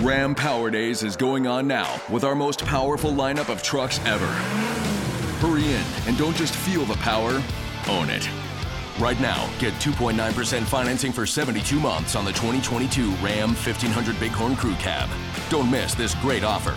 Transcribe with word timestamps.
Ram 0.00 0.34
Power 0.34 0.70
Days 0.70 1.02
is 1.02 1.16
going 1.16 1.46
on 1.46 1.66
now 1.66 1.98
with 2.10 2.22
our 2.22 2.34
most 2.34 2.62
powerful 2.66 3.12
lineup 3.12 3.48
of 3.48 3.62
trucks 3.62 3.98
ever. 4.04 4.26
Hurry 5.40 5.64
in 5.64 5.84
and 6.06 6.18
don't 6.18 6.36
just 6.36 6.54
feel 6.54 6.84
the 6.84 6.96
power, 6.96 7.42
own 7.88 8.10
it. 8.10 8.28
Right 8.98 9.18
now, 9.20 9.48
get 9.58 9.72
2.9% 9.74 10.62
financing 10.64 11.12
for 11.12 11.24
72 11.24 11.80
months 11.80 12.14
on 12.14 12.26
the 12.26 12.32
2022 12.32 13.10
Ram 13.22 13.54
1500 13.54 14.20
Bighorn 14.20 14.54
Crew 14.54 14.74
Cab. 14.74 15.08
Don't 15.48 15.70
miss 15.70 15.94
this 15.94 16.14
great 16.16 16.44
offer. 16.44 16.72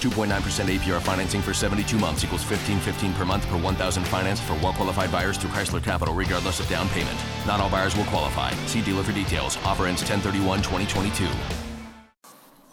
2.9% 0.00 0.26
APR 0.28 1.00
financing 1.00 1.42
for 1.42 1.54
72 1.54 1.96
months 1.98 2.24
equals 2.24 2.42
15.15 2.42 3.14
per 3.14 3.24
month 3.24 3.46
per 3.46 3.58
1,000 3.58 4.04
financed 4.04 4.42
for 4.42 4.54
well-qualified 4.54 5.12
buyers 5.12 5.38
through 5.38 5.50
Chrysler 5.50 5.82
Capital, 5.82 6.14
regardless 6.14 6.58
of 6.58 6.68
down 6.68 6.88
payment. 6.88 7.16
Not 7.46 7.60
all 7.60 7.70
buyers 7.70 7.96
will 7.96 8.04
qualify. 8.04 8.50
See 8.66 8.82
dealer 8.82 9.04
for 9.04 9.12
details. 9.12 9.56
Offer 9.64 9.86
ends 9.86 10.02
10/31/2022. 10.02 11.65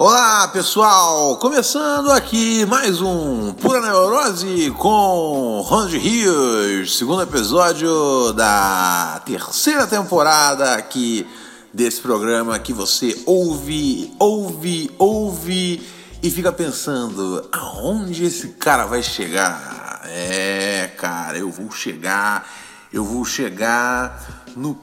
Olá 0.06 0.50
pessoal, 0.50 1.38
começando 1.38 2.12
aqui 2.12 2.66
mais 2.66 3.02
um 3.02 3.54
Pura 3.54 3.80
Neurose 3.80 4.70
com 4.72 5.62
Ronald 5.62 5.98
Rios, 5.98 6.98
segundo 6.98 7.22
episódio 7.22 8.34
da 8.34 9.22
terceira 9.26 9.88
temporada 9.88 10.74
aqui 10.74 11.26
desse 11.74 12.02
programa 12.02 12.60
que 12.60 12.74
você 12.74 13.18
ouve, 13.26 14.14
ouve, 14.20 14.92
ouve 15.00 15.82
e 16.22 16.30
fica 16.30 16.52
pensando 16.52 17.48
aonde 17.54 18.26
esse 18.26 18.50
cara 18.50 18.86
vai 18.86 19.02
chegar. 19.02 20.02
É, 20.04 20.92
cara, 20.98 21.38
eu 21.38 21.50
vou 21.50 21.72
chegar, 21.72 22.46
eu 22.92 23.06
vou 23.06 23.24
chegar 23.24 24.44
no, 24.54 24.78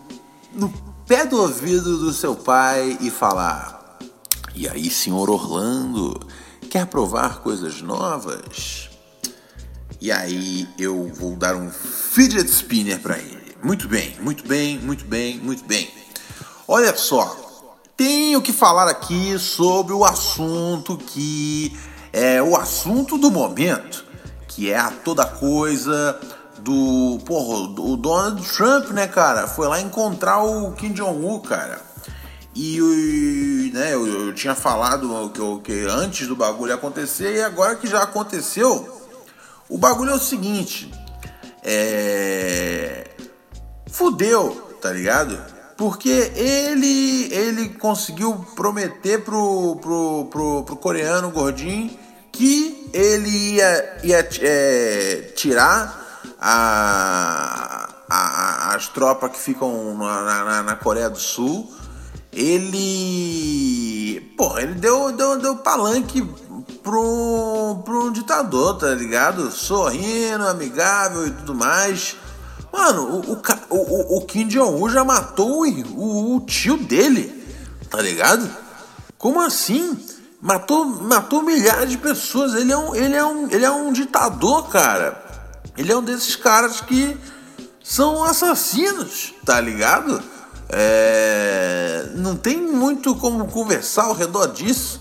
no 0.54 0.72
pé 1.06 1.26
do 1.26 1.42
ouvido 1.42 1.98
do 1.98 2.10
seu 2.10 2.34
pai 2.34 2.96
e 3.02 3.10
falar. 3.10 3.79
E 4.54 4.68
aí, 4.68 4.90
senhor 4.90 5.30
Orlando, 5.30 6.20
quer 6.68 6.86
provar 6.86 7.38
coisas 7.40 7.80
novas? 7.80 8.90
E 10.00 10.10
aí 10.10 10.68
eu 10.78 11.12
vou 11.14 11.36
dar 11.36 11.54
um 11.54 11.70
fidget 11.70 12.48
spinner 12.50 13.00
para 13.00 13.18
ele. 13.18 13.56
Muito 13.62 13.86
bem, 13.86 14.16
muito 14.20 14.46
bem, 14.46 14.78
muito 14.78 15.04
bem, 15.04 15.38
muito 15.38 15.64
bem. 15.64 15.90
Olha 16.66 16.96
só, 16.96 17.36
tenho 17.96 18.40
que 18.40 18.52
falar 18.52 18.88
aqui 18.88 19.38
sobre 19.38 19.92
o 19.92 20.04
assunto 20.04 20.96
que 20.96 21.76
é 22.12 22.42
o 22.42 22.56
assunto 22.56 23.18
do 23.18 23.30
momento, 23.30 24.04
que 24.48 24.70
é 24.70 24.78
a 24.78 24.90
toda 24.90 25.26
coisa 25.26 26.18
do, 26.60 27.18
porra, 27.24 27.68
o 27.80 27.96
Donald 27.96 28.42
Trump, 28.48 28.90
né, 28.90 29.06
cara? 29.06 29.46
Foi 29.46 29.68
lá 29.68 29.80
encontrar 29.80 30.42
o 30.42 30.72
Kim 30.72 30.92
Jong-un, 30.92 31.40
cara. 31.40 31.89
E 32.54 33.70
né, 33.72 33.94
eu, 33.94 34.06
eu, 34.06 34.34
tinha 34.34 34.54
falado 34.54 35.30
que, 35.32 35.72
que 35.72 35.86
antes 35.86 36.26
do 36.26 36.34
bagulho 36.34 36.74
acontecer, 36.74 37.36
e 37.36 37.42
agora 37.42 37.76
que 37.76 37.86
já 37.86 38.02
aconteceu, 38.02 39.08
o 39.68 39.78
bagulho 39.78 40.10
é 40.10 40.14
o 40.14 40.18
seguinte: 40.18 40.90
é. 41.62 43.08
Fudeu, 43.88 44.76
tá 44.80 44.90
ligado? 44.90 45.38
Porque 45.76 46.32
ele 46.34 47.32
ele 47.32 47.68
conseguiu 47.70 48.34
prometer 48.54 49.22
pro, 49.22 49.76
pro, 49.76 50.24
pro, 50.30 50.62
pro 50.64 50.76
coreano 50.76 51.30
gordinho 51.30 51.90
que 52.32 52.90
ele 52.92 53.54
ia, 53.54 53.98
ia 54.04 54.28
é, 54.40 55.32
tirar 55.36 56.24
a, 56.40 57.88
a, 58.08 58.74
as 58.74 58.88
tropas 58.88 59.32
que 59.32 59.38
ficam 59.38 59.96
na, 59.96 60.44
na, 60.44 60.62
na 60.62 60.76
Coreia 60.76 61.10
do 61.10 61.18
Sul 61.18 61.70
ele. 62.32 64.20
Pô, 64.36 64.58
ele 64.58 64.74
deu, 64.74 65.12
deu, 65.12 65.38
deu 65.38 65.56
palanque 65.56 66.22
pro, 66.82 67.82
pro 67.84 68.10
ditador, 68.10 68.78
tá 68.78 68.94
ligado? 68.94 69.50
Sorrindo, 69.50 70.46
amigável 70.46 71.26
e 71.26 71.30
tudo 71.30 71.54
mais. 71.54 72.16
Mano, 72.72 73.22
o, 73.26 73.32
o, 73.32 73.76
o, 73.76 74.18
o 74.18 74.26
Kim 74.26 74.46
Jong-un 74.46 74.88
já 74.88 75.04
matou 75.04 75.64
o, 75.64 76.36
o, 76.36 76.40
tio 76.40 76.76
dele, 76.76 77.44
tá 77.90 78.00
ligado? 78.00 78.48
Como 79.18 79.40
assim? 79.40 79.98
Matou, 80.40 80.86
matou 80.86 81.42
milhares 81.42 81.90
de 81.90 81.98
pessoas. 81.98 82.54
Ele 82.54 82.72
é, 82.72 82.76
um, 82.76 82.94
ele, 82.94 83.14
é 83.14 83.24
um, 83.24 83.50
ele 83.50 83.64
é 83.64 83.70
um 83.70 83.92
ditador, 83.92 84.68
cara. 84.68 85.20
Ele 85.76 85.92
é 85.92 85.96
um 85.96 86.02
desses 86.02 86.36
caras 86.36 86.80
que 86.80 87.16
são 87.82 88.22
assassinos, 88.22 89.34
tá 89.44 89.60
ligado? 89.60 90.22
É, 90.72 92.10
não 92.14 92.36
tem 92.36 92.56
muito 92.56 93.14
como 93.16 93.46
conversar 93.48 94.04
ao 94.04 94.14
redor 94.14 94.46
disso. 94.48 95.00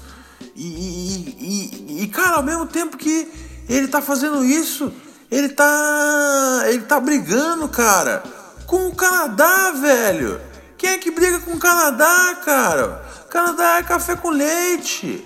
E, 0.56 0.66
e, 0.66 2.03
e, 2.03 2.07
cara, 2.07 2.38
ao 2.38 2.44
mesmo 2.44 2.66
tempo 2.66 2.97
que 2.97 3.31
ele 3.68 3.88
tá 3.88 4.02
fazendo 4.02 4.44
isso, 4.44 4.91
ele 5.29 5.50
tá. 5.50 6.63
Ele 6.68 6.81
tá 6.81 7.00
brigando, 7.00 7.68
cara, 7.68 8.24
com 8.66 8.88
o 8.88 8.96
Canadá, 8.96 9.72
velho. 9.72 10.41
Quem 10.78 10.91
é 10.91 10.97
que 10.97 11.12
briga 11.12 11.40
com 11.40 11.52
o 11.52 11.59
Canadá, 11.59 12.38
cara? 12.44 13.06
Canadá 13.29 13.78
é 13.78 13.84
café 13.84 14.16
com 14.16 14.29
leite. 14.29 15.25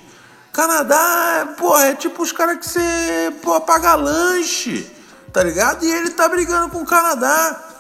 Canadá, 0.51 1.55
pô, 1.57 1.77
é 1.79 1.95
tipo 1.95 2.21
os 2.21 2.31
caras 2.31 2.59
que 2.59 2.69
você, 2.69 3.33
pô, 3.41 3.59
paga 3.61 3.95
lanche, 3.95 4.91
tá 5.31 5.41
ligado? 5.41 5.83
E 5.83 5.91
ele 5.91 6.11
tá 6.11 6.27
brigando 6.27 6.69
com 6.69 6.79
o 6.79 6.85
Canadá. 6.85 7.72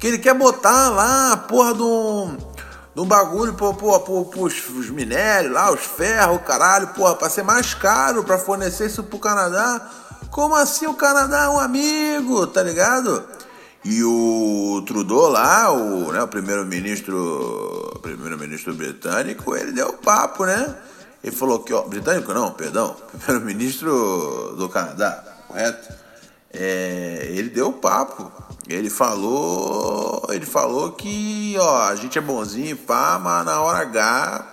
Que 0.00 0.06
ele 0.06 0.18
quer 0.18 0.34
botar 0.34 0.88
lá 0.88 1.32
a 1.32 1.36
porra 1.36 1.74
de 1.74 1.82
um, 1.82 2.36
de 2.94 3.00
um 3.00 3.04
bagulho 3.04 3.52
pô, 3.52 3.74
pô, 3.74 4.24
pros, 4.24 4.68
os 4.70 4.88
minérios 4.88 5.52
lá, 5.52 5.70
os 5.70 5.80
ferros, 5.80 6.40
caralho, 6.46 6.88
porra, 6.88 7.14
pra 7.14 7.28
ser 7.28 7.42
mais 7.42 7.74
caro 7.74 8.24
pra 8.24 8.38
fornecer 8.38 8.86
isso 8.86 9.04
pro 9.04 9.18
Canadá. 9.18 9.88
Como 10.30 10.54
assim 10.54 10.86
o 10.86 10.94
Canadá 10.94 11.44
é 11.44 11.48
um 11.50 11.60
amigo, 11.60 12.46
tá 12.46 12.62
ligado? 12.62 13.22
E 13.84 14.02
o 14.02 14.82
Trudeau 14.86 15.28
lá, 15.28 15.70
o, 15.70 16.12
né, 16.12 16.22
o 16.22 16.28
primeiro-ministro 16.28 17.98
primeiro-ministro 18.00 18.74
britânico, 18.74 19.54
ele 19.54 19.72
deu 19.72 19.92
papo, 19.94 20.46
né? 20.46 20.76
Ele 21.22 21.34
falou 21.34 21.60
que, 21.60 21.72
ó, 21.72 21.82
britânico 21.82 22.32
não, 22.32 22.52
perdão, 22.52 22.96
primeiro-ministro 23.12 24.54
do 24.56 24.68
Canadá, 24.68 25.22
correto? 25.46 25.92
É, 26.52 27.28
ele 27.30 27.48
deu 27.48 27.72
papo. 27.72 28.30
Ele 28.68 28.88
falou, 28.88 30.24
ele 30.30 30.46
falou 30.46 30.92
que, 30.92 31.56
ó, 31.58 31.88
a 31.88 31.96
gente 31.96 32.18
é 32.18 32.20
bonzinho, 32.20 32.76
pá, 32.76 33.18
mas 33.20 33.44
na 33.44 33.60
hora 33.60 33.78
H, 33.78 34.46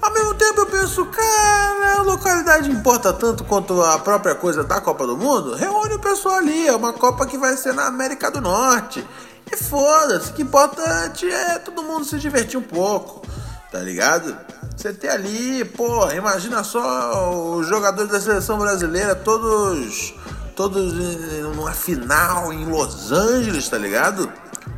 Ao 0.02 0.14
mesmo 0.14 0.36
tempo 0.36 0.62
eu 0.62 0.66
penso, 0.68 1.06
cara, 1.06 1.98
a 1.98 2.02
localidade 2.04 2.70
importa 2.70 3.12
tanto 3.12 3.44
quanto 3.44 3.82
a 3.82 4.00
própria 4.00 4.36
coisa 4.36 4.64
da 4.64 4.80
Copa 4.80 5.06
do 5.06 5.18
Mundo? 5.18 5.56
Reúne 5.56 5.96
o 5.96 6.00
pessoal 6.00 6.36
ali, 6.36 6.68
é 6.68 6.76
uma 6.76 6.94
Copa 6.94 7.26
que 7.26 7.38
vai 7.38 7.58
ser 7.58 7.74
na 7.74 7.88
América 7.88 8.30
do 8.30 8.40
Norte. 8.40 9.06
E 9.52 9.56
foda-se, 9.56 10.30
o 10.30 10.34
que 10.34 10.44
importa 10.44 10.82
é 10.82 11.60
todo 11.60 11.82
mundo 11.84 12.06
se 12.06 12.18
divertir 12.18 12.60
um 12.60 12.64
pouco 12.64 13.22
tá 13.78 13.84
ligado? 13.84 14.36
Você 14.76 14.92
tem 14.92 15.08
ali, 15.08 15.64
pô, 15.64 16.10
imagina 16.12 16.64
só 16.64 17.32
os 17.56 17.68
jogadores 17.68 18.12
da 18.12 18.20
seleção 18.20 18.58
brasileira, 18.58 19.14
todos, 19.14 20.16
todos 20.56 20.94
numa 21.56 21.74
final 21.74 22.52
em 22.52 22.66
Los 22.66 23.12
Angeles, 23.12 23.70
tá 23.70 23.78
ligado? 23.78 24.32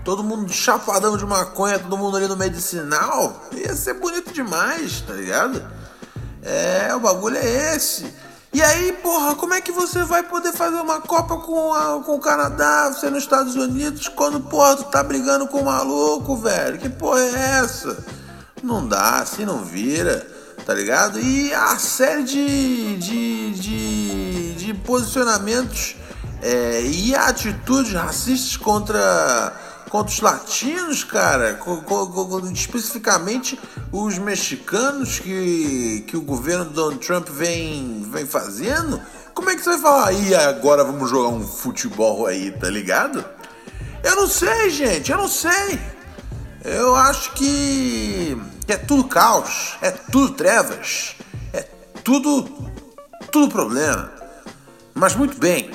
Todo 0.03 0.21
mundo 0.21 0.51
chapadão 0.51 1.15
de 1.15 1.25
maconha, 1.25 1.79
todo 1.79 1.97
mundo 1.97 2.17
ali 2.17 2.27
no 2.27 2.35
medicinal. 2.35 3.41
Ia 3.53 3.73
ser 3.73 3.93
bonito 3.93 4.33
demais, 4.33 4.99
tá 5.07 5.13
ligado? 5.13 5.65
É, 6.43 6.93
o 6.93 6.99
bagulho 6.99 7.37
é 7.37 7.75
esse. 7.75 8.05
E 8.51 8.61
aí, 8.61 8.91
porra, 9.01 9.35
como 9.35 9.53
é 9.53 9.61
que 9.61 9.71
você 9.71 10.03
vai 10.03 10.23
poder 10.23 10.51
fazer 10.51 10.81
uma 10.81 10.99
Copa 10.99 11.37
com, 11.37 11.73
a, 11.73 12.03
com 12.03 12.15
o 12.15 12.19
Canadá, 12.19 12.89
você 12.89 13.09
nos 13.09 13.23
Estados 13.23 13.55
Unidos, 13.55 14.09
quando, 14.09 14.41
porra, 14.41 14.75
tu 14.75 14.83
tá 14.85 15.01
brigando 15.01 15.47
com 15.47 15.61
o 15.61 15.65
maluco, 15.65 16.35
velho? 16.35 16.77
Que 16.79 16.89
porra 16.89 17.21
é 17.21 17.59
essa? 17.63 18.19
Não 18.61 18.87
dá, 18.87 19.19
assim 19.19 19.45
não 19.45 19.63
vira, 19.63 20.27
tá 20.65 20.73
ligado? 20.73 21.19
E 21.19 21.53
a 21.53 21.77
série 21.77 22.23
de, 22.23 22.97
de, 22.97 23.51
de, 23.51 24.53
de 24.55 24.73
posicionamentos 24.73 25.95
é, 26.41 26.81
e 26.83 27.15
atitudes 27.15 27.93
racistas 27.93 28.57
contra, 28.57 29.53
contra 29.89 30.13
os 30.13 30.21
latinos, 30.21 31.03
cara, 31.03 31.59
especificamente 32.53 33.59
os 33.91 34.17
mexicanos 34.17 35.19
que, 35.19 36.03
que 36.07 36.17
o 36.17 36.21
governo 36.21 36.65
do 36.65 36.71
Donald 36.71 37.05
Trump 37.05 37.29
vem, 37.29 38.05
vem 38.11 38.25
fazendo, 38.25 39.01
como 39.33 39.49
é 39.49 39.55
que 39.55 39.63
você 39.63 39.69
vai 39.69 39.79
falar 39.79 40.07
aí 40.09 40.35
agora 40.35 40.83
vamos 40.83 41.09
jogar 41.09 41.29
um 41.29 41.47
futebol 41.47 42.27
aí, 42.27 42.51
tá 42.51 42.69
ligado? 42.69 43.23
Eu 44.03 44.15
não 44.15 44.27
sei, 44.27 44.69
gente, 44.69 45.11
eu 45.11 45.17
não 45.17 45.27
sei. 45.27 45.79
Eu 46.63 46.95
acho 46.95 47.33
que 47.33 48.37
é 48.67 48.77
tudo 48.77 49.05
caos, 49.05 49.77
é 49.81 49.91
tudo 49.91 50.33
trevas, 50.33 51.15
é 51.53 51.61
tudo 52.03 52.69
tudo 53.31 53.51
problema. 53.51 54.11
Mas 54.93 55.15
muito 55.15 55.37
bem. 55.37 55.69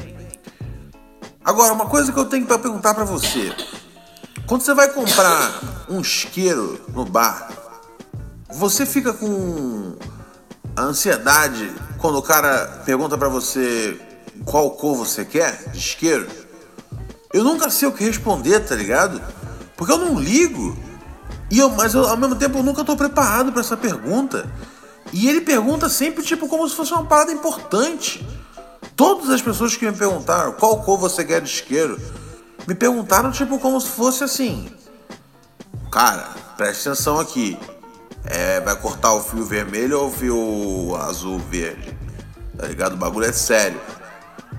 Agora, 1.45 1.73
uma 1.73 1.87
coisa 1.87 2.13
que 2.13 2.19
eu 2.19 2.25
tenho 2.25 2.47
para 2.47 2.59
perguntar 2.59 2.95
para 2.95 3.05
você. 3.05 3.55
Quando 4.47 4.63
você 4.63 4.75
vai 4.75 4.89
comprar 4.93 5.87
um 5.89 6.01
isqueiro 6.01 6.81
no 6.89 7.05
bar, 7.05 7.49
você 8.49 8.85
fica 8.85 9.13
com 9.13 9.97
ansiedade 10.77 11.73
quando 11.99 12.19
o 12.19 12.23
cara 12.23 12.83
pergunta 12.85 13.17
para 13.17 13.29
você 13.29 13.99
qual 14.45 14.71
cor 14.73 14.97
você 14.97 15.25
quer 15.25 15.71
de 15.71 15.79
isqueiro? 15.79 16.29
Eu 17.33 17.45
nunca 17.45 17.71
sei 17.71 17.89
o 17.89 17.93
que 17.93 18.05
responder, 18.05 18.61
tá 18.61 18.75
ligado? 18.75 19.21
Porque 19.85 19.93
eu 19.93 19.99
não 19.99 20.19
ligo. 20.19 20.75
E 21.51 21.59
eu, 21.59 21.69
mas 21.69 21.93
eu, 21.93 22.09
ao 22.09 22.17
mesmo 22.17 22.37
tempo 22.37 22.57
eu 22.57 22.63
nunca 22.63 22.83
tô 22.83 22.97
preparado 22.97 23.53
para 23.53 23.61
essa 23.61 23.77
pergunta. 23.77 24.51
E 25.13 25.29
ele 25.29 25.43
pergunta 25.43 25.91
sempre 25.91 26.25
tipo 26.25 26.49
como 26.49 26.67
se 26.67 26.75
fosse 26.75 26.95
uma 26.95 27.05
parada 27.05 27.31
importante. 27.31 28.27
Todas 28.97 29.29
as 29.29 29.43
pessoas 29.43 29.77
que 29.77 29.85
me 29.85 29.93
perguntaram 29.95 30.53
qual 30.53 30.83
cor 30.83 30.99
você 30.99 31.23
quer 31.23 31.43
de 31.43 31.51
isqueiro, 31.51 32.01
me 32.67 32.75
perguntaram 32.75 33.31
tipo 33.31 33.59
como 33.59 33.79
se 33.79 33.89
fosse 33.89 34.25
assim. 34.25 34.73
Cara, 35.93 36.31
preste 36.57 36.89
atenção 36.89 37.21
aqui. 37.21 37.59
É, 38.25 38.61
vai 38.61 38.75
cortar 38.77 39.13
o 39.13 39.21
fio 39.21 39.45
vermelho 39.45 40.01
ou 40.01 40.09
o 40.09 40.11
fio 40.11 40.97
azul 40.97 41.39
verde? 41.39 41.95
Tá 42.57 42.67
ligado? 42.67 42.95
O 42.95 42.97
bagulho 42.97 43.27
é 43.27 43.33
sério. 43.33 43.79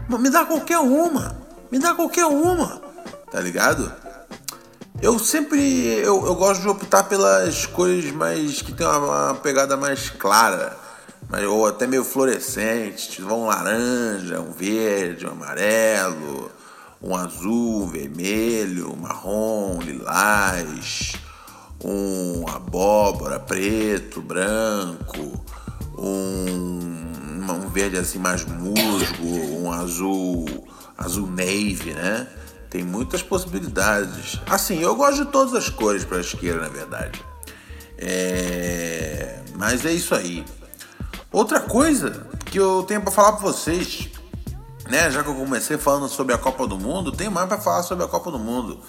Me 0.08 0.30
dá 0.30 0.46
qualquer 0.46 0.78
uma. 0.78 1.36
Me 1.72 1.80
dá 1.80 1.96
qualquer 1.96 2.28
uma. 2.28 2.80
Tá 3.32 3.42
ligado? 3.42 4.05
Eu 5.02 5.20
sempre. 5.20 5.60
Eu, 5.98 6.26
eu 6.26 6.36
gosto 6.36 6.62
de 6.62 6.70
optar 6.70 7.04
pelas 7.04 7.66
cores 7.66 8.12
mais. 8.12 8.62
que 8.62 8.72
tem 8.72 8.88
uma, 8.88 8.98
uma 8.98 9.36
pegada 9.36 9.76
mais 9.76 10.10
clara. 10.10 10.78
Mas, 11.30 11.44
ou 11.44 11.68
até 11.68 11.86
meio 11.86 12.04
fluorescente. 12.04 13.10
Tipo 13.10 13.34
um 13.34 13.46
laranja, 13.46 14.40
um 14.40 14.52
verde, 14.52 15.26
um 15.26 15.32
amarelo, 15.32 16.52
um 17.02 17.16
azul, 17.16 17.84
um 17.84 17.88
vermelho, 17.88 18.94
um 18.94 18.96
marrom, 18.96 19.80
lilás, 19.82 21.14
um 21.84 22.46
abóbora, 22.48 23.40
preto, 23.40 24.22
branco, 24.22 25.44
um, 25.98 26.80
um 27.50 27.70
verde 27.70 27.98
assim 27.98 28.18
mais 28.18 28.46
musgo, 28.46 29.28
um 29.60 29.72
azul, 29.72 30.68
azul 30.98 31.28
navy, 31.28 31.94
né? 31.94 32.28
Tem 32.76 32.84
muitas 32.84 33.24
possibilidades. 33.24 34.38
Assim, 34.46 34.82
eu 34.82 34.98
gosto 34.98 35.24
de 35.24 35.32
todas 35.32 35.54
as 35.54 35.70
cores 35.70 36.04
para 36.04 36.18
a 36.18 36.20
esquerda, 36.20 36.64
na 36.64 36.68
verdade. 36.68 37.24
É... 37.98 39.40
Mas 39.56 39.86
é 39.86 39.94
isso 39.94 40.14
aí. 40.14 40.44
Outra 41.32 41.62
coisa 41.62 42.28
que 42.44 42.60
eu 42.60 42.84
tenho 42.84 43.00
para 43.00 43.14
falar 43.14 43.32
para 43.32 43.44
vocês, 43.44 44.10
né? 44.90 45.10
Já 45.10 45.24
que 45.24 45.30
eu 45.30 45.36
comecei 45.36 45.78
falando 45.78 46.10
sobre 46.10 46.36
a 46.36 46.38
Copa 46.38 46.68
do 46.68 46.78
Mundo, 46.78 47.14
tem 47.14 47.30
mais 47.30 47.48
para 47.48 47.60
falar 47.60 47.84
sobre 47.84 48.04
a 48.04 48.10
Copa 48.10 48.30
do 48.30 48.40
Mundo. 48.40 48.82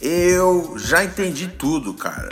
Eu 0.00 0.74
já 0.76 1.02
entendi 1.02 1.48
tudo, 1.48 1.94
cara. 1.94 2.28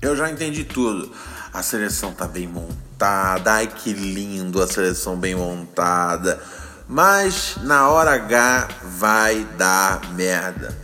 Eu 0.00 0.16
já 0.16 0.30
entendi 0.30 0.64
tudo. 0.64 1.12
A 1.52 1.62
seleção 1.62 2.14
tá 2.14 2.26
bem 2.26 2.46
montada. 2.48 3.52
Ai 3.52 3.66
que 3.66 3.92
lindo 3.92 4.62
a 4.62 4.66
seleção 4.66 5.14
bem 5.14 5.34
montada 5.34 6.40
mas 6.88 7.56
na 7.62 7.88
hora 7.88 8.14
H 8.14 8.68
vai 8.82 9.44
dar 9.56 10.12
merda. 10.14 10.76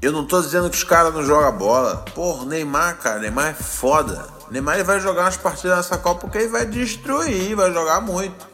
Eu 0.00 0.12
não 0.12 0.26
tô 0.26 0.40
dizendo 0.40 0.70
que 0.70 0.76
os 0.76 0.84
caras 0.84 1.12
não 1.12 1.24
jogam 1.24 1.56
bola. 1.56 2.04
Porra, 2.14 2.44
Neymar, 2.44 2.98
cara, 2.98 3.18
Neymar 3.18 3.48
é 3.48 3.54
foda. 3.54 4.26
Neymar 4.50 4.76
ele 4.76 4.84
vai 4.84 5.00
jogar 5.00 5.22
umas 5.22 5.36
partidas 5.36 5.76
nessa 5.76 5.98
Copa 5.98 6.20
porque 6.20 6.38
ele 6.38 6.48
vai 6.48 6.66
destruir, 6.66 7.54
vai 7.54 7.72
jogar 7.72 8.00
muito. 8.00 8.46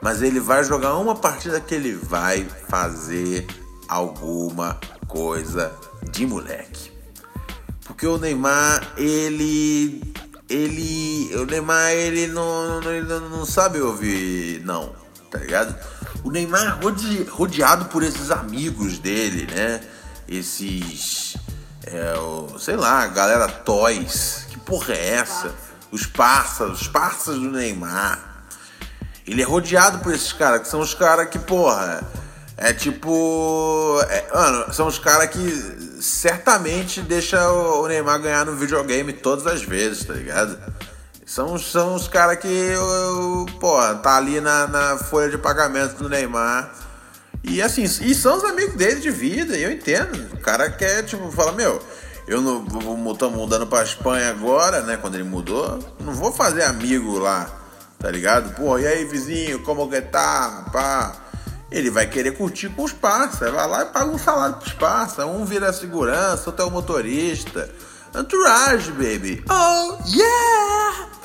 Mas 0.00 0.20
ele 0.20 0.40
vai 0.40 0.64
jogar 0.64 0.96
uma 0.96 1.14
partida 1.14 1.60
que 1.60 1.74
ele 1.74 1.92
vai 1.92 2.44
fazer 2.68 3.46
alguma 3.88 4.78
coisa 5.06 5.72
de 6.10 6.26
moleque. 6.26 6.90
Porque 7.84 8.06
o 8.06 8.18
Neymar, 8.18 8.94
ele. 8.96 10.02
Ele. 10.48 11.30
O 11.36 11.46
Neymar, 11.46 11.92
ele 11.92 12.26
não, 12.26 12.82
ele 12.82 13.02
não 13.02 13.46
sabe 13.46 13.80
ouvir, 13.80 14.60
não 14.64 15.02
tá 15.32 15.38
ligado? 15.38 15.74
O 16.22 16.30
Neymar 16.30 16.78
rode, 16.80 17.24
rodeado 17.24 17.86
por 17.86 18.02
esses 18.02 18.30
amigos 18.30 18.98
dele, 18.98 19.48
né? 19.50 19.80
Esses. 20.28 21.36
É, 21.84 22.14
o, 22.18 22.58
sei 22.58 22.76
lá, 22.76 23.06
galera 23.06 23.48
Toys. 23.48 24.46
Que 24.50 24.58
porra 24.60 24.94
é 24.94 25.14
essa? 25.14 25.52
Os 25.90 26.06
parças, 26.06 26.82
os 26.82 26.88
parças 26.88 27.36
do 27.36 27.50
Neymar. 27.50 28.44
Ele 29.26 29.40
é 29.40 29.44
rodeado 29.44 29.98
por 30.00 30.12
esses 30.14 30.32
caras, 30.32 30.62
que 30.62 30.68
são 30.68 30.80
os 30.80 30.94
caras 30.94 31.28
que, 31.28 31.38
porra. 31.38 32.06
É 32.56 32.72
tipo. 32.72 33.98
É, 34.08 34.28
mano, 34.32 34.72
são 34.72 34.86
os 34.86 34.98
caras 34.98 35.30
que 35.30 35.98
certamente 36.00 37.00
deixa 37.00 37.50
o 37.50 37.88
Neymar 37.88 38.20
ganhar 38.20 38.44
no 38.44 38.54
videogame 38.54 39.12
todas 39.12 39.46
as 39.46 39.62
vezes, 39.62 40.04
tá 40.04 40.12
ligado? 40.12 40.58
São, 41.32 41.56
são 41.56 41.94
os 41.94 42.08
caras 42.08 42.36
que, 42.36 42.46
eu, 42.46 43.46
pô, 43.58 43.78
tá 44.02 44.18
ali 44.18 44.38
na, 44.38 44.66
na 44.66 44.98
folha 44.98 45.30
de 45.30 45.38
pagamento 45.38 45.94
do 45.94 46.06
Neymar. 46.06 46.70
E 47.42 47.62
assim, 47.62 47.84
e 47.84 48.14
são 48.14 48.36
os 48.36 48.44
amigos 48.44 48.74
dele 48.74 49.00
de 49.00 49.10
vida, 49.10 49.56
eu 49.56 49.72
entendo. 49.72 50.30
O 50.34 50.36
cara 50.36 50.68
quer, 50.68 51.02
tipo, 51.04 51.32
fala, 51.32 51.52
meu, 51.52 51.80
eu 52.28 52.42
não 52.42 52.62
vou 52.66 53.16
tô 53.16 53.30
mudando 53.30 53.66
pra 53.66 53.82
Espanha 53.82 54.28
agora, 54.28 54.82
né? 54.82 54.98
Quando 54.98 55.14
ele 55.14 55.24
mudou, 55.24 55.78
não 56.00 56.12
vou 56.12 56.30
fazer 56.34 56.64
amigo 56.64 57.18
lá, 57.18 57.50
tá 57.98 58.10
ligado? 58.10 58.54
Pô, 58.54 58.78
e 58.78 58.86
aí, 58.86 59.06
vizinho, 59.06 59.60
como 59.60 59.88
que 59.88 60.02
tá? 60.02 60.66
Pá. 60.70 61.16
Ele 61.70 61.90
vai 61.90 62.06
querer 62.06 62.36
curtir 62.36 62.68
com 62.68 62.84
os 62.84 62.92
parça. 62.92 63.50
Vai 63.50 63.66
lá 63.66 63.82
e 63.84 63.86
paga 63.86 64.10
um 64.10 64.18
salário 64.18 64.56
pros 64.56 64.74
parça. 64.74 65.24
Um 65.24 65.46
vira 65.46 65.72
segurança, 65.72 66.50
outro 66.50 66.66
é 66.66 66.68
o 66.68 66.70
motorista. 66.70 67.70
Entourage, 68.14 68.92
baby. 68.92 69.42
Oh, 69.48 69.96
yeah! 70.14 71.21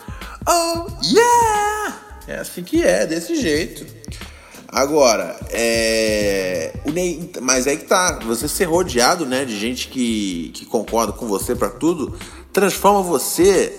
Oh, 0.50 0.88
yeah! 1.04 2.00
É 2.25 2.39
assim 2.39 2.63
que 2.63 2.82
é, 2.82 3.06
desse 3.06 3.36
jeito. 3.36 3.86
Agora, 4.70 5.38
é. 5.50 6.74
O 6.86 6.92
Ney... 6.92 7.32
Mas 7.42 7.68
aí 7.68 7.75
que 7.77 7.86
tá. 7.86 8.20
Você 8.24 8.48
ser 8.48 8.66
rodeado, 8.66 9.25
né, 9.25 9.44
de 9.44 9.60
gente 9.60 9.89
que, 9.89 10.51
que 10.54 10.66
concorda 10.66 11.12
com 11.12 11.27
você 11.27 11.54
para 11.54 11.70
tudo, 11.70 12.18
transforma 12.54 13.01
você 13.01 13.77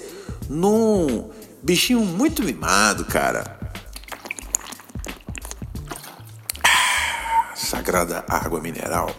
num 0.49 1.31
bichinho 1.63 2.01
muito 2.01 2.43
mimado, 2.43 3.07
cara. 3.07 3.59
Sagrada 7.55 8.25
água 8.29 8.61
mineral. 8.61 9.11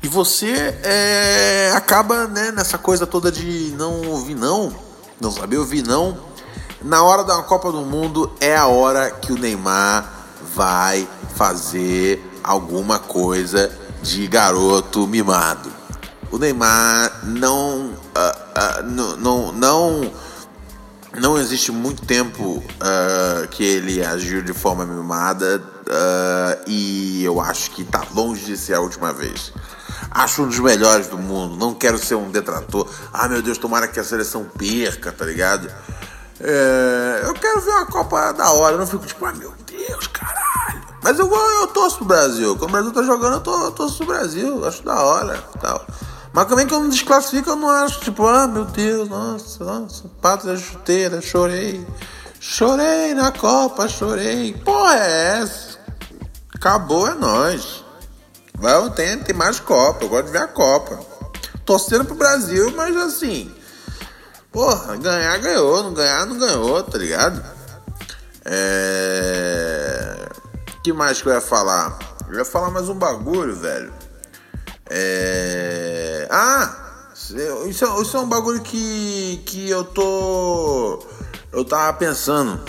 E 0.00 0.08
você 0.08 0.78
é, 0.84 1.72
acaba 1.74 2.26
né, 2.26 2.52
nessa 2.52 2.78
coisa 2.78 3.06
toda 3.06 3.32
de 3.32 3.72
não 3.76 4.00
ouvir 4.08 4.34
não 4.34 4.89
não 5.20 5.30
saber 5.30 5.58
ouvir 5.58 5.82
não. 5.82 6.18
Na 6.82 7.02
hora 7.02 7.22
da 7.22 7.42
Copa 7.42 7.70
do 7.70 7.82
Mundo 7.82 8.32
é 8.40 8.56
a 8.56 8.66
hora 8.66 9.10
que 9.10 9.32
o 9.32 9.38
Neymar 9.38 10.10
vai 10.54 11.06
fazer 11.34 12.24
alguma 12.42 12.98
coisa 12.98 13.70
de 14.02 14.26
garoto 14.26 15.06
mimado. 15.06 15.70
O 16.30 16.38
Neymar 16.38 17.20
não, 17.24 17.88
uh, 17.88 17.98
uh, 17.98 18.82
não, 18.84 19.16
não, 19.16 19.52
não, 19.52 20.12
não 21.18 21.38
existe 21.38 21.70
muito 21.70 22.06
tempo 22.06 22.62
uh, 22.64 23.48
que 23.48 23.62
ele 23.62 24.02
agiu 24.02 24.42
de 24.42 24.54
forma 24.54 24.86
mimada 24.86 25.62
e 26.68 27.24
eu 27.24 27.40
acho 27.40 27.72
que 27.72 27.82
tá 27.82 28.06
longe 28.14 28.44
de 28.44 28.56
ser 28.56 28.74
a 28.74 28.80
última 28.80 29.12
vez. 29.12 29.52
Acho 30.10 30.42
um 30.42 30.48
dos 30.48 30.58
melhores 30.58 31.06
do 31.06 31.16
mundo. 31.16 31.56
Não 31.56 31.72
quero 31.72 31.98
ser 31.98 32.16
um 32.16 32.30
detrator. 32.30 32.88
Ah, 33.12 33.28
meu 33.28 33.40
Deus, 33.40 33.58
tomara 33.58 33.86
que 33.86 34.00
a 34.00 34.04
seleção 34.04 34.44
perca, 34.44 35.12
tá 35.12 35.24
ligado? 35.24 35.70
É, 36.40 37.22
eu 37.24 37.34
quero 37.34 37.60
ver 37.60 37.70
uma 37.70 37.86
Copa 37.86 38.32
da 38.32 38.50
hora. 38.52 38.74
Eu 38.74 38.78
não 38.78 38.86
fico 38.86 39.06
tipo, 39.06 39.24
ah, 39.24 39.32
meu 39.32 39.52
Deus, 39.66 40.06
caralho. 40.08 40.82
Mas 41.02 41.18
eu, 41.18 41.30
eu 41.32 41.66
torço 41.68 41.98
pro 41.98 42.06
Brasil. 42.06 42.56
Quando 42.56 42.70
o 42.70 42.72
Brasil 42.72 42.92
tá 42.92 43.02
jogando, 43.02 43.34
eu, 43.34 43.40
tô, 43.40 43.64
eu 43.64 43.72
torço 43.72 43.98
pro 43.98 44.06
Brasil. 44.06 44.66
Acho 44.66 44.82
da 44.82 45.00
hora 45.00 45.38
tal. 45.60 45.86
Mas 46.32 46.46
também 46.46 46.66
quando 46.66 46.90
desclassifica, 46.90 47.50
eu 47.50 47.56
não 47.56 47.68
acho, 47.68 48.00
tipo, 48.00 48.26
ah, 48.26 48.46
meu 48.46 48.64
Deus, 48.64 49.08
nossa, 49.08 49.64
nossa, 49.64 50.08
pato 50.20 50.46
da 50.46 50.56
chuteira, 50.56 51.20
chorei. 51.20 51.84
Chorei 52.38 53.14
na 53.14 53.32
Copa, 53.32 53.88
chorei. 53.88 54.54
Porra, 54.54 54.94
é 54.96 55.40
essa? 55.42 55.78
Acabou, 56.54 57.06
é 57.06 57.14
nós. 57.14 57.84
Vai, 58.60 58.90
tem, 58.90 59.18
tem 59.18 59.34
mais 59.34 59.58
Copa, 59.58 60.04
eu 60.04 60.08
gosto 60.10 60.26
de 60.26 60.32
ver 60.32 60.42
a 60.42 60.48
Copa. 60.48 61.00
Torcendo 61.64 62.04
pro 62.04 62.14
Brasil, 62.14 62.70
mas 62.76 62.94
assim. 62.94 63.50
Porra, 64.52 64.96
ganhar 64.96 65.38
ganhou, 65.38 65.82
não 65.82 65.94
ganhar 65.94 66.26
não 66.26 66.38
ganhou, 66.38 66.82
tá 66.82 66.98
ligado? 66.98 67.42
É. 68.44 70.28
que 70.84 70.92
mais 70.92 71.22
que 71.22 71.28
eu 71.28 71.32
ia 71.32 71.40
falar? 71.40 71.98
Eu 72.28 72.38
ia 72.38 72.44
falar 72.44 72.70
mais 72.70 72.88
um 72.88 72.94
bagulho, 72.94 73.56
velho. 73.56 73.92
É. 74.90 76.28
Ah! 76.30 76.76
Isso 77.14 77.84
é, 77.86 78.02
isso 78.02 78.16
é 78.16 78.20
um 78.20 78.28
bagulho 78.28 78.60
que, 78.60 79.42
que 79.46 79.70
eu 79.70 79.84
tô. 79.84 81.02
Eu 81.50 81.64
tava 81.64 81.96
pensando. 81.96 82.62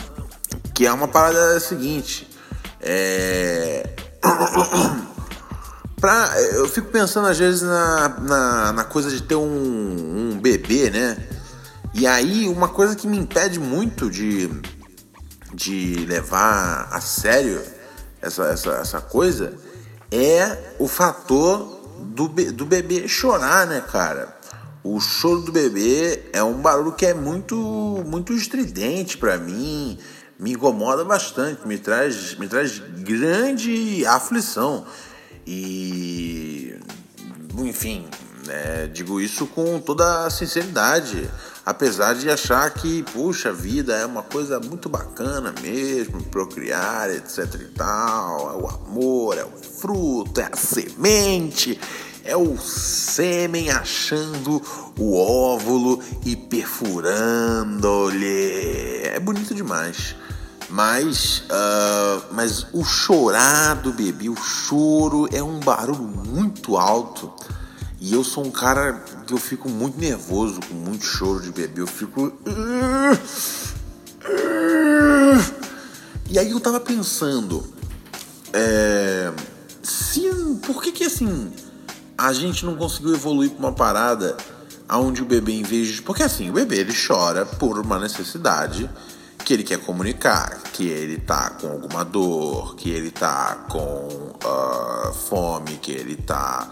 Que 0.73 0.85
é 0.85 0.93
uma 0.93 1.07
parada 1.07 1.59
seguinte. 1.59 2.29
É. 2.79 3.89
pra, 6.01 6.33
eu 6.53 6.67
fico 6.67 6.87
pensando 6.87 7.27
às 7.27 7.37
vezes 7.37 7.61
na, 7.61 8.09
na, 8.09 8.73
na 8.73 8.83
coisa 8.83 9.09
de 9.11 9.21
ter 9.21 9.35
um, 9.35 10.31
um 10.33 10.39
bebê, 10.41 10.89
né? 10.89 11.17
E 11.93 12.07
aí, 12.07 12.47
uma 12.47 12.67
coisa 12.67 12.95
que 12.95 13.07
me 13.07 13.17
impede 13.17 13.59
muito 13.59 14.09
de, 14.09 14.49
de 15.53 16.05
levar 16.07 16.89
a 16.91 16.99
sério 16.99 17.61
essa, 18.21 18.45
essa, 18.45 18.71
essa 18.71 19.01
coisa 19.01 19.53
é 20.11 20.75
o 20.79 20.87
fator 20.87 21.81
do, 21.99 22.27
do 22.27 22.65
bebê 22.65 23.07
chorar, 23.07 23.67
né, 23.67 23.81
cara? 23.81 24.37
O 24.83 24.99
choro 24.99 25.41
do 25.41 25.51
bebê 25.51 26.23
é 26.33 26.43
um 26.43 26.61
barulho 26.61 26.93
que 26.93 27.05
é 27.05 27.13
muito, 27.13 27.55
muito 28.05 28.33
estridente 28.33 29.17
para 29.17 29.37
mim, 29.37 29.97
me 30.39 30.53
incomoda 30.53 31.05
bastante, 31.05 31.67
me 31.67 31.77
traz, 31.77 32.35
me 32.35 32.47
traz 32.47 32.79
grande 32.79 34.03
aflição. 34.07 34.85
E, 35.45 36.79
enfim, 37.57 38.07
é, 38.47 38.87
digo 38.87 39.19
isso 39.19 39.45
com 39.47 39.77
toda 39.79 40.25
a 40.25 40.29
sinceridade, 40.29 41.29
apesar 41.65 42.13
de 42.15 42.29
achar 42.29 42.69
que, 42.71 43.03
puxa, 43.03 43.51
vida 43.51 43.93
é 43.95 44.05
uma 44.05 44.23
coisa 44.23 44.57
muito 44.59 44.87
bacana 44.89 45.53
mesmo, 45.61 46.23
procriar, 46.23 47.09
etc 47.09 47.45
e 47.55 47.65
tal, 47.75 48.51
é 48.51 48.55
o 48.61 48.67
amor, 48.67 49.37
é 49.37 49.45
o 49.45 49.51
fruto, 49.51 50.41
é 50.41 50.49
a 50.51 50.55
semente, 50.55 51.79
é 52.23 52.35
o 52.35 52.57
sêmen 52.57 53.69
achando 53.71 54.61
o 54.97 55.17
óvulo 55.17 56.03
e 56.25 56.35
perfurando-lhe. 56.35 59.01
É 59.03 59.19
bonito 59.19 59.53
demais. 59.55 60.15
Mas, 60.71 61.43
uh, 61.49 62.23
mas 62.31 62.65
o 62.71 62.81
chorar 62.83 63.75
do 63.75 63.91
bebê, 63.91 64.29
o 64.29 64.35
choro 64.37 65.27
é 65.31 65.43
um 65.43 65.59
barulho 65.59 66.01
muito 66.01 66.77
alto. 66.77 67.31
E 67.99 68.13
eu 68.13 68.23
sou 68.23 68.45
um 68.45 68.51
cara 68.51 68.93
que 69.27 69.33
eu 69.33 69.37
fico 69.37 69.69
muito 69.69 69.99
nervoso 69.99 70.61
com 70.61 70.73
muito 70.73 71.03
choro 71.03 71.41
de 71.41 71.51
bebê. 71.51 71.81
Eu 71.81 71.87
fico. 71.87 72.33
E 76.29 76.39
aí 76.39 76.49
eu 76.49 76.59
tava 76.61 76.79
pensando. 76.79 77.63
É, 78.53 79.31
por 80.65 80.81
que 80.81 80.91
que 80.91 81.03
assim 81.03 81.51
a 82.17 82.31
gente 82.33 82.65
não 82.65 82.75
conseguiu 82.75 83.13
evoluir 83.13 83.51
para 83.51 83.59
uma 83.59 83.73
parada 83.73 84.37
onde 84.89 85.21
o 85.21 85.25
bebê, 85.25 85.51
em 85.51 85.63
vez 85.63 85.87
de. 85.87 86.01
Porque 86.01 86.23
assim, 86.23 86.49
o 86.49 86.53
bebê 86.53 86.77
ele 86.77 86.93
chora 86.93 87.45
por 87.45 87.77
uma 87.77 87.99
necessidade 87.99 88.89
que 89.51 89.55
ele 89.55 89.63
quer 89.63 89.79
comunicar, 89.79 90.61
que 90.71 90.87
ele 90.87 91.17
tá 91.17 91.49
com 91.49 91.67
alguma 91.67 92.05
dor, 92.05 92.73
que 92.77 92.89
ele 92.89 93.11
tá 93.11 93.65
com 93.69 94.33
uh, 94.45 95.13
fome, 95.13 95.75
que 95.75 95.91
ele 95.91 96.15
tá 96.15 96.69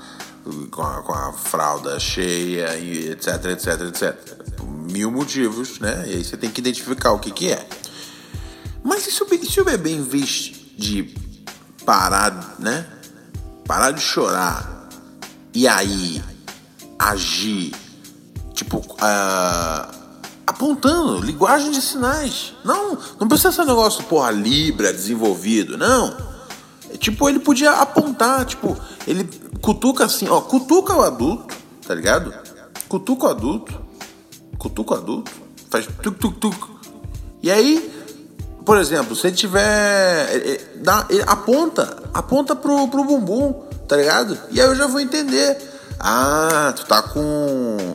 com 0.71 0.81
a, 0.81 1.01
com 1.01 1.11
a, 1.11 1.33
fralda 1.33 1.99
cheia, 1.99 2.79
etc, 2.79 3.45
etc, 3.47 3.81
etc. 3.81 4.63
Mil 4.89 5.11
motivos, 5.11 5.77
né? 5.79 6.05
E 6.07 6.13
aí 6.13 6.23
você 6.23 6.37
tem 6.37 6.49
que 6.49 6.61
identificar 6.61 7.11
o 7.11 7.19
que, 7.19 7.31
que 7.31 7.51
é. 7.51 7.67
Mas 8.81 9.05
e 9.07 9.11
se, 9.11 9.21
o, 9.23 9.45
se 9.45 9.59
o 9.59 9.65
bebê, 9.65 9.91
em 9.91 10.03
vez 10.03 10.49
de 10.77 11.13
parar, 11.85 12.55
né? 12.59 12.87
Parar 13.67 13.91
de 13.91 13.99
chorar 13.99 14.87
e 15.53 15.67
aí 15.67 16.23
agir, 16.97 17.75
tipo, 18.53 18.77
uh, 18.77 19.98
apontando, 20.49 21.21
linguagem 21.21 21.71
de 21.71 21.81
sinais. 21.81 22.53
Não, 22.63 22.97
não 23.19 23.27
precisa 23.27 23.51
ser 23.51 23.61
um 23.61 23.65
negócio, 23.65 24.03
porra, 24.05 24.31
Libra 24.31 24.91
desenvolvido, 24.91 25.77
não. 25.77 26.15
É, 26.91 26.97
tipo, 26.97 27.29
ele 27.29 27.39
podia 27.39 27.71
apontar, 27.71 28.45
tipo, 28.45 28.77
ele 29.05 29.29
cutuca 29.61 30.05
assim, 30.05 30.27
ó, 30.27 30.41
cutuca 30.41 30.95
o 30.95 31.01
adulto, 31.01 31.55
tá 31.85 31.93
ligado? 31.93 32.33
Cutuca 32.87 33.27
o 33.27 33.29
adulto, 33.29 33.79
cutuca 34.57 34.95
o 34.95 34.97
adulto, 34.97 35.31
faz 35.69 35.87
tuk 36.01 36.17
tuk 36.19 36.39
tuk. 36.39 36.79
E 37.41 37.51
aí, 37.51 37.99
por 38.65 38.77
exemplo, 38.77 39.15
se 39.15 39.27
ele 39.27 39.35
tiver. 39.35 40.35
Ele, 40.35 40.61
dá, 40.83 41.05
ele 41.09 41.23
aponta, 41.27 42.03
aponta 42.13 42.55
pro, 42.55 42.87
pro 42.87 43.03
bumbum, 43.03 43.53
tá 43.87 43.95
ligado? 43.95 44.37
E 44.51 44.59
aí 44.59 44.67
eu 44.67 44.75
já 44.75 44.87
vou 44.87 44.99
entender. 44.99 45.57
Ah, 45.99 46.73
tu 46.75 46.85
tá 46.85 47.01
com. 47.01 47.19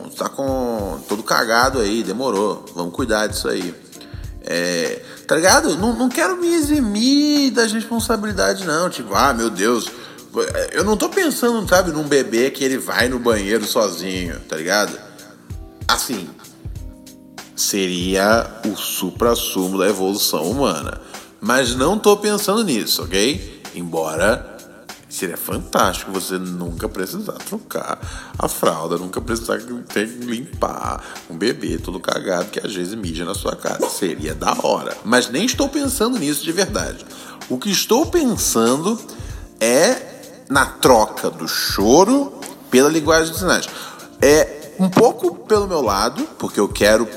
Tá 0.09 0.29
com. 0.29 0.99
todo 1.07 1.23
cagado 1.23 1.79
aí, 1.79 2.03
demorou. 2.03 2.65
Vamos 2.75 2.93
cuidar 2.93 3.27
disso 3.27 3.47
aí. 3.47 3.73
É, 4.41 5.01
tá 5.27 5.35
ligado? 5.35 5.75
Não, 5.77 5.93
não 5.93 6.09
quero 6.09 6.37
me 6.37 6.53
eximir 6.53 7.51
das 7.51 7.71
responsabilidades, 7.71 8.65
não. 8.65 8.89
Tipo, 8.89 9.13
ah, 9.15 9.33
meu 9.33 9.49
Deus. 9.49 9.89
Eu 10.73 10.83
não 10.83 10.97
tô 10.97 11.07
pensando, 11.07 11.67
sabe, 11.67 11.91
num 11.91 12.03
bebê 12.03 12.51
que 12.51 12.63
ele 12.63 12.77
vai 12.77 13.07
no 13.07 13.17
banheiro 13.17 13.63
sozinho, 13.65 14.37
tá 14.41 14.57
ligado? 14.57 14.99
Assim, 15.87 16.27
seria 17.55 18.45
o 18.65 18.75
supra-sumo 18.75 19.77
da 19.77 19.87
evolução 19.87 20.43
humana. 20.43 20.99
Mas 21.39 21.75
não 21.75 21.97
tô 21.97 22.17
pensando 22.17 22.63
nisso, 22.63 23.03
ok? 23.03 23.61
Embora 23.73 24.54
Seria 25.15 25.37
fantástico 25.37 26.11
você 26.11 26.37
nunca 26.37 26.89
precisar 26.89 27.31
trocar 27.47 27.97
a 28.37 28.49
fralda, 28.49 28.97
nunca 28.97 29.21
precisar 29.21 29.59
ter 29.93 30.09
que 30.09 30.25
limpar 30.25 31.01
um 31.29 31.37
bebê 31.37 31.77
todo 31.77 32.01
cagado 32.01 32.49
que 32.49 32.59
às 32.59 32.75
vezes 32.75 32.95
mija 32.95 33.23
na 33.23 33.33
sua 33.33 33.55
casa. 33.55 33.87
Seria 33.87 34.35
da 34.35 34.53
hora. 34.61 34.93
Mas 35.05 35.29
nem 35.29 35.45
estou 35.45 35.69
pensando 35.69 36.19
nisso 36.19 36.43
de 36.43 36.51
verdade. 36.51 37.05
O 37.47 37.57
que 37.57 37.71
estou 37.71 38.07
pensando 38.07 38.99
é 39.57 40.43
na 40.49 40.65
troca 40.65 41.29
do 41.29 41.47
choro 41.47 42.37
pela 42.69 42.89
linguagem 42.89 43.31
de 43.31 43.39
sinais. 43.39 43.69
É 44.21 44.73
um 44.77 44.89
pouco 44.89 45.33
pelo 45.45 45.65
meu 45.65 45.79
lado, 45.79 46.27
porque 46.37 46.59
eu 46.59 46.67
quero, 46.67 47.07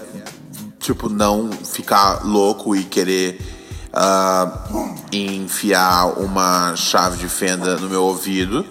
tipo, 0.78 1.08
não 1.08 1.50
ficar 1.50 2.24
louco 2.24 2.76
e 2.76 2.84
querer 2.84 3.57
uh, 3.92 4.94
enfiar 5.12 6.18
uma 6.18 6.74
chave 6.76 7.18
de 7.18 7.28
fenda 7.28 7.76
no 7.76 7.88
meu 7.88 8.02
ouvido 8.02 8.64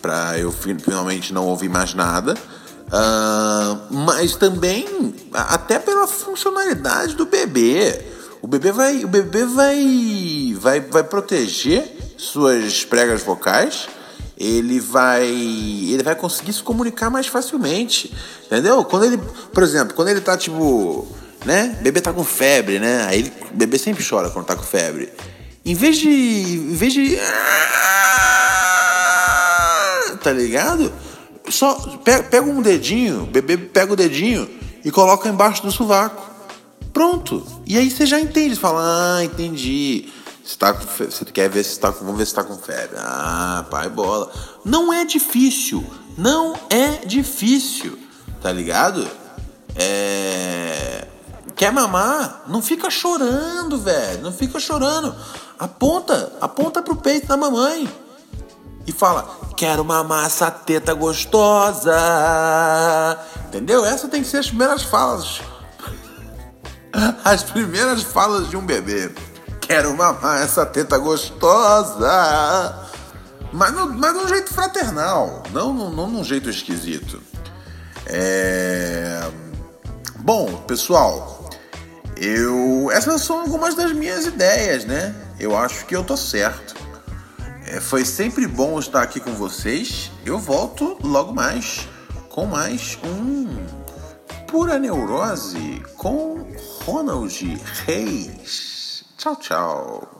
para 0.00 0.38
eu 0.38 0.50
finalmente 0.50 1.32
não 1.32 1.46
ouvir 1.46 1.68
mais 1.68 1.94
nada. 1.94 2.34
Uh, 2.90 3.94
mas 3.94 4.34
também 4.34 5.14
até 5.32 5.78
pela 5.78 6.06
funcionalidade 6.06 7.14
do 7.14 7.26
bebê. 7.26 8.04
O 8.42 8.48
bebê 8.48 8.72
vai, 8.72 9.04
o 9.04 9.08
bebê 9.08 9.44
vai, 9.44 10.56
vai, 10.58 10.80
vai 10.80 11.04
proteger 11.04 12.14
suas 12.16 12.84
pregas 12.84 13.22
vocais. 13.22 13.88
Ele 14.36 14.80
vai, 14.80 15.26
ele 15.26 16.02
vai 16.02 16.14
conseguir 16.14 16.54
se 16.54 16.62
comunicar 16.62 17.10
mais 17.10 17.26
facilmente, 17.26 18.10
entendeu? 18.46 18.82
Quando 18.84 19.04
ele, 19.04 19.18
por 19.52 19.62
exemplo, 19.62 19.94
quando 19.94 20.08
ele 20.08 20.22
tá 20.22 20.34
tipo 20.34 21.06
né? 21.44 21.76
Bebê 21.80 22.00
tá 22.00 22.12
com 22.12 22.24
febre, 22.24 22.78
né? 22.78 23.04
Aí 23.08 23.32
bebê 23.52 23.78
sempre 23.78 24.06
chora 24.06 24.30
quando 24.30 24.46
tá 24.46 24.56
com 24.56 24.62
febre. 24.62 25.10
Em 25.64 25.74
vez 25.74 25.98
de. 25.98 26.08
Em 26.08 26.74
vez 26.74 26.92
de. 26.92 27.18
Tá 30.22 30.32
ligado? 30.32 30.92
Só 31.48 31.74
pega, 32.04 32.24
pega 32.24 32.46
um 32.46 32.62
dedinho, 32.62 33.26
bebê 33.26 33.56
pega 33.56 33.92
o 33.92 33.96
dedinho 33.96 34.48
e 34.84 34.90
coloca 34.90 35.28
embaixo 35.28 35.62
do 35.62 35.72
sovaco. 35.72 36.28
Pronto. 36.92 37.46
E 37.66 37.78
aí 37.78 37.90
você 37.90 38.06
já 38.06 38.20
entende. 38.20 38.54
Você 38.54 38.60
fala, 38.60 39.18
ah, 39.18 39.24
entendi. 39.24 40.08
Você, 40.44 40.56
tá 40.56 40.72
você 40.72 41.24
quer 41.26 41.48
ver 41.48 41.64
se 41.64 41.78
tá 41.78 41.92
com. 41.92 42.04
Vamos 42.04 42.18
ver 42.18 42.26
se 42.26 42.34
tá 42.34 42.42
com 42.42 42.56
febre. 42.56 42.96
Ah, 42.98 43.66
pai 43.70 43.88
bola. 43.88 44.30
Não 44.64 44.92
é 44.92 45.04
difícil. 45.04 45.84
Não 46.16 46.54
é 46.68 47.04
difícil. 47.06 47.98
Tá 48.42 48.52
ligado? 48.52 49.06
É. 49.76 51.06
Quer 51.60 51.72
mamar? 51.72 52.44
Não 52.46 52.62
fica 52.62 52.88
chorando, 52.88 53.78
velho. 53.78 54.22
Não 54.22 54.32
fica 54.32 54.58
chorando. 54.58 55.14
Aponta, 55.58 56.32
aponta 56.40 56.80
pro 56.80 56.96
peito 56.96 57.26
da 57.26 57.36
mamãe. 57.36 57.86
E 58.86 58.92
fala: 58.92 59.28
Quero 59.58 59.84
mamar 59.84 60.24
essa 60.24 60.50
teta 60.50 60.94
gostosa. 60.94 61.94
Entendeu? 63.46 63.84
Essa 63.84 64.08
tem 64.08 64.22
que 64.22 64.28
ser 64.28 64.38
as 64.38 64.46
primeiras 64.46 64.84
falas. 64.84 65.42
As 67.22 67.42
primeiras 67.42 68.04
falas 68.04 68.48
de 68.48 68.56
um 68.56 68.64
bebê. 68.64 69.14
Quero 69.60 69.94
mamar 69.94 70.40
essa 70.40 70.64
teta 70.64 70.96
gostosa. 70.96 72.08
Mas, 73.52 73.70
no, 73.74 73.86
mas 73.86 74.14
de 74.14 74.18
um 74.18 74.28
jeito 74.28 74.54
fraternal, 74.54 75.42
não, 75.52 75.74
não, 75.74 75.90
não 75.90 76.08
num 76.08 76.24
jeito 76.24 76.48
esquisito. 76.48 77.20
É... 78.06 79.30
Bom, 80.20 80.56
pessoal, 80.66 81.39
eu 82.20 82.90
essas 82.92 83.22
são 83.22 83.40
algumas 83.40 83.74
das 83.74 83.92
minhas 83.92 84.26
ideias, 84.26 84.84
né? 84.84 85.14
Eu 85.38 85.56
acho 85.56 85.86
que 85.86 85.96
eu 85.96 86.04
tô 86.04 86.16
certo. 86.16 86.74
É, 87.66 87.80
foi 87.80 88.04
sempre 88.04 88.46
bom 88.46 88.78
estar 88.78 89.02
aqui 89.02 89.18
com 89.18 89.32
vocês. 89.32 90.10
Eu 90.24 90.38
volto 90.38 90.98
logo 91.02 91.32
mais 91.32 91.88
com 92.28 92.44
mais 92.44 92.98
um 93.04 93.48
Pura 94.46 94.78
Neurose 94.78 95.82
com 95.96 96.46
Ronald 96.84 97.60
Reis. 97.86 99.04
Tchau, 99.16 99.36
tchau. 99.36 100.19